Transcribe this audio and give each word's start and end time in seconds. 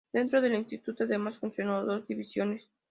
Dentro 0.11 0.41
del 0.41 0.55
Instituto, 0.55 1.03
además, 1.03 1.37
funcionan 1.37 1.85
dos 1.85 2.07
"Divisiones". 2.07 2.67